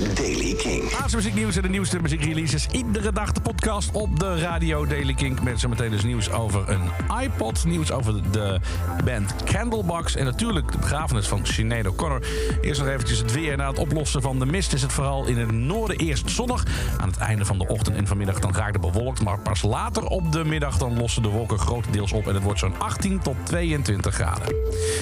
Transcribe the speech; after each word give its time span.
is 0.00 0.14
Daily 0.14 0.54
King. 0.54 0.92
Laatste 0.92 1.16
muzieknieuws 1.16 1.56
en 1.56 1.62
de 1.62 1.68
nieuwste 1.68 2.00
muziekreleases. 2.00 2.66
Iedere 2.66 3.12
dag 3.12 3.32
de 3.32 3.40
podcast 3.40 3.90
op 3.92 4.18
de 4.18 4.38
radio 4.38 4.86
Daily 4.86 5.14
Kink. 5.14 5.42
Met 5.42 5.60
zometeen 5.60 5.90
dus 5.90 6.02
nieuws 6.02 6.30
over 6.30 6.68
een 6.68 6.90
iPod. 7.22 7.64
Nieuws 7.64 7.92
over 7.92 8.32
de 8.32 8.60
band 9.04 9.34
Candlebox. 9.44 10.16
En 10.16 10.24
natuurlijk 10.24 10.72
de 10.72 10.78
begrafenis 10.78 11.26
van 11.26 11.46
Sinead 11.46 11.86
O'Connor. 11.86 12.26
Eerst 12.60 12.80
nog 12.80 12.88
eventjes 12.88 13.18
het 13.18 13.32
weer. 13.32 13.56
Na 13.56 13.68
het 13.68 13.78
oplossen 13.78 14.22
van 14.22 14.38
de 14.38 14.46
mist 14.46 14.72
is 14.72 14.82
het 14.82 14.92
vooral 14.92 15.26
in 15.26 15.38
het 15.38 15.52
noorden 15.52 15.96
eerst 15.96 16.30
zonnig. 16.30 16.64
Aan 17.00 17.08
het 17.08 17.18
einde 17.18 17.44
van 17.44 17.58
de 17.58 17.66
ochtend 17.66 17.96
en 17.96 18.06
vanmiddag 18.06 18.38
dan 18.38 18.54
raakt 18.54 18.82
het 18.82 18.92
bewolkt. 18.92 19.22
Maar 19.22 19.38
pas 19.38 19.62
later 19.62 20.06
op 20.06 20.32
de 20.32 20.44
middag 20.44 20.78
dan 20.78 20.98
lossen 20.98 21.22
de 21.22 21.28
wolken 21.28 21.58
grotendeels 21.58 22.12
op. 22.12 22.28
En 22.28 22.34
het 22.34 22.42
wordt 22.42 22.58
zo'n 22.58 22.78
18 22.78 23.20
tot 23.22 23.36
22 23.42 24.14
graden. 24.14 24.54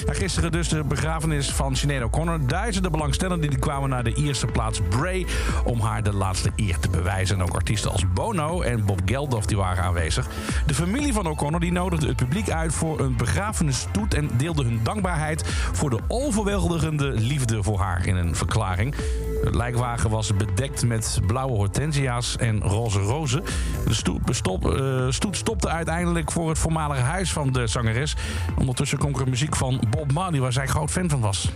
Gisteren 0.05 0.51
dus 0.51 0.69
de 0.69 0.83
begrafenis 0.83 1.51
van 1.51 1.75
Sinead 1.75 2.03
O'Connor. 2.03 2.47
Duizenden 2.47 2.91
belangstellenden 2.91 3.49
die 3.49 3.59
kwamen 3.59 3.89
naar 3.89 4.03
de 4.03 4.13
Ierse 4.13 4.45
plaats 4.47 4.81
Bray... 4.89 5.25
om 5.63 5.79
haar 5.79 6.03
de 6.03 6.13
laatste 6.13 6.51
eer 6.55 6.79
te 6.79 6.89
bewijzen. 6.89 7.35
En 7.35 7.43
ook 7.43 7.55
artiesten 7.55 7.91
als 7.91 8.05
Bono 8.13 8.61
en 8.61 8.85
Bob 8.85 9.01
Geldof 9.05 9.45
die 9.45 9.57
waren 9.57 9.83
aanwezig. 9.83 10.27
De 10.65 10.73
familie 10.73 11.13
van 11.13 11.27
O'Connor 11.27 11.59
die 11.59 11.71
nodigde 11.71 12.07
het 12.07 12.15
publiek 12.15 12.49
uit 12.49 12.73
voor 12.73 12.99
een 12.99 13.15
begrafenisstoet... 13.15 14.13
en 14.13 14.29
deelde 14.37 14.63
hun 14.63 14.79
dankbaarheid 14.83 15.43
voor 15.71 15.89
de 15.89 15.99
overweldigende 16.07 17.11
liefde 17.11 17.63
voor 17.63 17.79
haar 17.79 18.07
in 18.07 18.15
een 18.15 18.35
verklaring. 18.35 18.95
Het 19.43 19.55
lijkwagen 19.55 20.09
was 20.09 20.35
bedekt 20.35 20.85
met 20.85 21.19
blauwe 21.27 21.55
hortensia's 21.55 22.35
en 22.37 22.61
roze 22.61 22.99
rozen. 22.99 23.43
De 23.85 23.89
eh, 23.89 25.11
stoet 25.11 25.37
stopte 25.37 25.69
uiteindelijk 25.69 26.31
voor 26.31 26.49
het 26.49 26.57
voormalige 26.57 27.01
huis 27.01 27.33
van 27.33 27.51
de 27.51 27.67
zangeres. 27.67 28.15
Ondertussen 28.57 28.97
klonk 28.97 29.19
er 29.19 29.29
muziek 29.29 29.55
van 29.55 29.81
Bob 29.89 30.11
Marley, 30.11 30.39
waar 30.39 30.53
zij 30.53 30.67
groot 30.67 30.91
fan 30.91 31.09
van 31.09 31.19
was. 31.19 31.51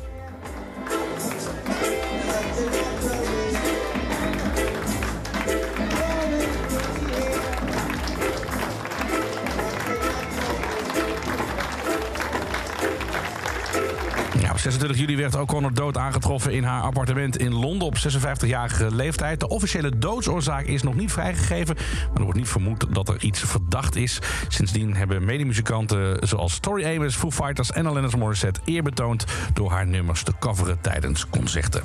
Op 14.58 14.63
26 14.63 15.00
juli 15.00 15.17
werd 15.17 15.36
O'Connor 15.36 15.73
dood 15.73 15.97
aangetroffen 15.97 16.53
in 16.53 16.63
haar 16.63 16.81
appartement 16.81 17.38
in 17.38 17.53
Londen 17.53 17.88
op 17.88 17.97
56-jarige 17.97 18.95
leeftijd. 18.95 19.39
De 19.39 19.47
officiële 19.47 19.97
doodsoorzaak 19.97 20.66
is 20.66 20.83
nog 20.83 20.95
niet 20.95 21.11
vrijgegeven, 21.11 21.75
maar 21.75 22.17
er 22.17 22.23
wordt 22.23 22.38
niet 22.38 22.47
vermoed 22.47 22.85
dat 22.89 23.09
er 23.09 23.23
iets 23.23 23.39
verdacht 23.39 23.95
is. 23.95 24.19
Sindsdien 24.47 24.95
hebben 24.95 25.25
medemuzikanten 25.25 26.28
zoals 26.28 26.59
Tori 26.59 26.95
Amos, 26.95 27.16
Foo 27.16 27.31
Fighters 27.31 27.72
en 27.72 27.88
Alanis 27.88 28.16
Morissette 28.16 28.59
eer 28.66 28.83
betoond 28.83 29.25
door 29.53 29.72
haar 29.72 29.88
nummers 29.88 30.23
te 30.23 30.33
coveren 30.39 30.81
tijdens 30.81 31.30
concerten. 31.30 31.81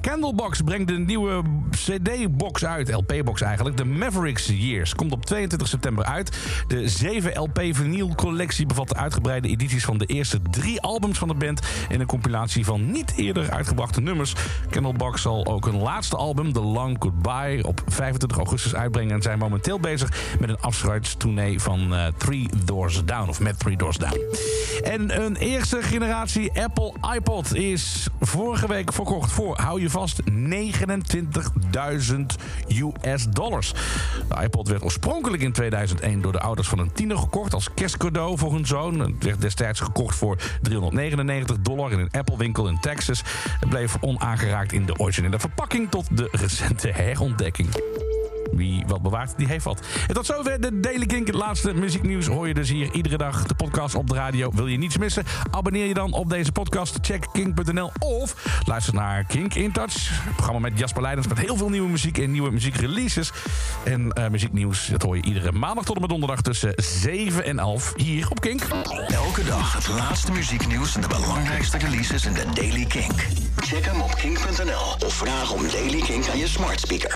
Candlebox 0.00 0.60
brengt 0.60 0.88
de 0.88 0.98
nieuwe 0.98 1.42
CD-box 1.70 2.64
uit, 2.64 2.92
LP-box 2.92 3.40
eigenlijk. 3.40 3.76
De 3.76 3.84
Mavericks 3.84 4.46
Years 4.46 4.94
komt 4.94 5.12
op 5.12 5.26
22 5.26 5.68
september 5.68 6.04
uit. 6.04 6.38
De 6.68 6.88
7 6.88 7.38
LP-vinyl-collectie 7.38 8.66
bevat 8.66 8.88
de 8.88 8.94
uitgebreide 8.94 9.48
edities 9.48 9.84
van 9.84 9.98
de 9.98 10.06
eerste 10.06 10.42
drie 10.50 10.80
albums 10.80 11.18
van 11.18 11.28
de 11.28 11.34
band... 11.34 11.60
en 11.88 12.00
een 12.00 12.06
compilatie 12.06 12.64
van 12.64 12.90
niet 12.90 13.12
eerder 13.16 13.50
uitgebrachte 13.50 14.00
nummers. 14.00 14.34
Candlebox 14.70 15.22
zal 15.22 15.46
ook 15.46 15.66
een 15.66 15.78
laatste 15.78 16.16
album, 16.16 16.52
The 16.52 16.62
Long 16.62 16.96
Goodbye, 16.98 17.66
op 17.66 17.82
25 17.86 18.38
augustus 18.38 18.74
uitbrengen... 18.74 19.14
en 19.14 19.22
zijn 19.22 19.38
momenteel 19.38 19.80
bezig 19.80 20.36
met 20.40 20.48
een 20.48 20.60
afscheidstournee 20.60 21.60
van 21.60 21.92
uh, 21.92 22.06
Three 22.16 22.48
Doors 22.64 23.04
Down, 23.04 23.28
of 23.28 23.40
met 23.40 23.58
Three 23.58 23.76
Doors 23.76 23.96
Down. 23.96 24.20
En 24.82 25.24
een 25.24 25.36
eerste 25.36 25.82
generatie 25.82 26.60
Apple 26.62 26.92
iPod 27.14 27.54
is 27.54 28.08
vorige 28.20 28.68
week 28.68 28.92
verkocht 28.92 29.32
voor, 29.32 29.58
hou 29.58 29.80
je 29.80 29.89
vast, 29.90 30.22
29.000 30.30 30.30
US 32.68 33.26
dollars. 33.30 33.72
De 34.28 34.42
iPod 34.42 34.68
werd 34.68 34.82
oorspronkelijk 34.82 35.42
in 35.42 35.52
2001 35.52 36.20
door 36.20 36.32
de 36.32 36.40
ouders 36.40 36.68
van 36.68 36.78
een 36.78 36.92
tiener 36.92 37.18
gekocht 37.18 37.54
als 37.54 37.68
kerstcadeau 37.74 38.38
voor 38.38 38.52
hun 38.52 38.66
zoon. 38.66 38.98
Het 38.98 39.24
werd 39.24 39.40
destijds 39.40 39.80
gekocht 39.80 40.16
voor 40.16 40.36
399 40.62 41.58
dollar 41.60 41.92
in 41.92 41.98
een 41.98 42.10
Apple 42.10 42.36
winkel 42.36 42.68
in 42.68 42.80
Texas. 42.80 43.22
Het 43.60 43.68
bleef 43.68 43.96
onaangeraakt 44.00 44.72
in 44.72 44.86
de 44.86 44.98
originele 44.98 45.38
verpakking 45.38 45.90
tot 45.90 46.16
de 46.16 46.28
recente 46.32 46.88
herontdekking. 46.88 47.68
Wie 48.52 48.84
wat 48.86 49.02
bewaart, 49.02 49.34
die 49.36 49.46
heeft 49.46 49.64
wat. 49.64 49.86
En 50.08 50.14
tot 50.14 50.26
zover 50.26 50.60
de 50.60 50.80
Daily 50.80 51.06
Kink. 51.06 51.26
Het 51.26 51.36
laatste 51.36 51.74
muzieknieuws 51.74 52.26
hoor 52.26 52.48
je 52.48 52.54
dus 52.54 52.68
hier 52.68 52.92
iedere 52.92 53.16
dag. 53.16 53.46
De 53.46 53.54
podcast 53.54 53.94
op 53.94 54.08
de 54.08 54.14
radio. 54.14 54.50
Wil 54.54 54.66
je 54.66 54.78
niets 54.78 54.98
missen? 54.98 55.24
Abonneer 55.50 55.86
je 55.86 55.94
dan 55.94 56.12
op 56.12 56.30
deze 56.30 56.52
podcast. 56.52 56.98
Check 57.00 57.26
kink.nl 57.32 57.90
of 57.98 58.60
luister 58.66 58.94
naar 58.94 59.24
Kink 59.24 59.54
in 59.54 59.72
Touch. 59.72 60.22
Programma 60.34 60.60
met 60.60 60.78
Jasper 60.78 61.02
Leidens 61.02 61.26
met 61.26 61.38
heel 61.38 61.56
veel 61.56 61.68
nieuwe 61.68 61.88
muziek 61.88 62.18
en 62.18 62.30
nieuwe 62.30 62.50
muziekreleases. 62.50 63.32
En 63.84 64.12
uh, 64.18 64.28
muzieknieuws, 64.28 64.86
dat 64.86 65.02
hoor 65.02 65.16
je 65.16 65.22
iedere 65.22 65.52
maandag 65.52 65.84
tot 65.84 65.94
en 65.94 66.00
met 66.00 66.10
donderdag 66.10 66.42
tussen 66.42 66.72
7 66.76 67.44
en 67.44 67.58
11 67.58 67.92
hier 67.96 68.30
op 68.30 68.40
Kink. 68.40 68.62
Elke 69.08 69.44
dag 69.44 69.74
het 69.74 69.88
laatste 69.88 70.32
muzieknieuws 70.32 70.94
en 70.94 71.00
de 71.00 71.08
belangrijkste 71.08 71.78
releases 71.78 72.26
in 72.26 72.32
de 72.32 72.44
Daily 72.54 72.84
Kink. 72.84 73.26
Check 73.56 73.84
hem 73.84 74.00
op 74.00 74.14
kink.nl 74.14 75.06
of 75.06 75.14
vraag 75.14 75.52
om 75.52 75.62
Daily 75.62 76.00
Kink 76.00 76.28
aan 76.28 76.38
je 76.38 76.48
smart 76.48 76.80
speaker. 76.80 77.08